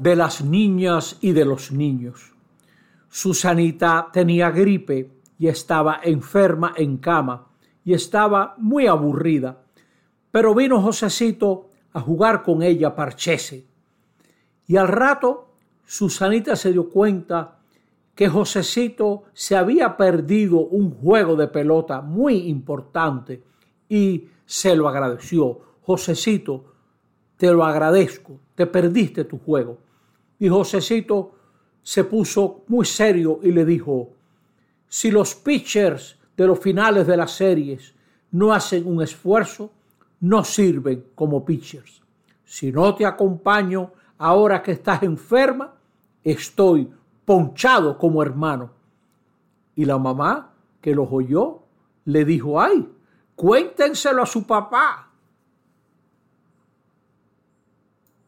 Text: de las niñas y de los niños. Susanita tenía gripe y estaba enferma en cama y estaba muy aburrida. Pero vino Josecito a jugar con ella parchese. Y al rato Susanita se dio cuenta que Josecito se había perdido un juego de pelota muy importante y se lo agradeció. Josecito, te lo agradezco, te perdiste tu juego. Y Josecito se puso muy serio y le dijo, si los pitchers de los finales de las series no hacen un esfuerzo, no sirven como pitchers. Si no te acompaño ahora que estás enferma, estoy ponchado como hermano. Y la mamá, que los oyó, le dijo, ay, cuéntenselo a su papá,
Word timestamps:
de 0.00 0.16
las 0.16 0.42
niñas 0.42 1.18
y 1.20 1.32
de 1.32 1.44
los 1.44 1.70
niños. 1.70 2.32
Susanita 3.10 4.08
tenía 4.10 4.50
gripe 4.50 5.10
y 5.38 5.48
estaba 5.48 6.00
enferma 6.02 6.72
en 6.74 6.96
cama 6.96 7.46
y 7.84 7.92
estaba 7.92 8.54
muy 8.56 8.86
aburrida. 8.86 9.62
Pero 10.30 10.54
vino 10.54 10.80
Josecito 10.80 11.68
a 11.92 12.00
jugar 12.00 12.42
con 12.42 12.62
ella 12.62 12.96
parchese. 12.96 13.66
Y 14.66 14.76
al 14.76 14.88
rato 14.88 15.50
Susanita 15.84 16.56
se 16.56 16.72
dio 16.72 16.88
cuenta 16.88 17.58
que 18.14 18.30
Josecito 18.30 19.24
se 19.34 19.54
había 19.54 19.98
perdido 19.98 20.60
un 20.60 20.92
juego 20.92 21.36
de 21.36 21.48
pelota 21.48 22.00
muy 22.00 22.48
importante 22.48 23.42
y 23.86 24.28
se 24.46 24.74
lo 24.74 24.88
agradeció. 24.88 25.60
Josecito, 25.82 26.64
te 27.36 27.52
lo 27.52 27.64
agradezco, 27.64 28.40
te 28.56 28.66
perdiste 28.66 29.24
tu 29.24 29.38
juego. 29.38 29.78
Y 30.40 30.48
Josecito 30.48 31.34
se 31.82 32.02
puso 32.02 32.64
muy 32.66 32.84
serio 32.84 33.38
y 33.42 33.52
le 33.52 33.64
dijo, 33.64 34.10
si 34.88 35.10
los 35.10 35.34
pitchers 35.36 36.18
de 36.36 36.46
los 36.46 36.58
finales 36.58 37.06
de 37.06 37.16
las 37.16 37.30
series 37.30 37.94
no 38.32 38.52
hacen 38.52 38.86
un 38.86 39.02
esfuerzo, 39.02 39.70
no 40.20 40.42
sirven 40.42 41.04
como 41.14 41.44
pitchers. 41.44 42.02
Si 42.44 42.72
no 42.72 42.94
te 42.94 43.06
acompaño 43.06 43.92
ahora 44.18 44.62
que 44.62 44.72
estás 44.72 45.02
enferma, 45.02 45.74
estoy 46.24 46.90
ponchado 47.24 47.98
como 47.98 48.22
hermano. 48.22 48.70
Y 49.74 49.84
la 49.84 49.98
mamá, 49.98 50.52
que 50.80 50.94
los 50.94 51.08
oyó, 51.10 51.62
le 52.04 52.24
dijo, 52.24 52.60
ay, 52.60 52.88
cuéntenselo 53.34 54.22
a 54.22 54.26
su 54.26 54.46
papá, 54.46 55.10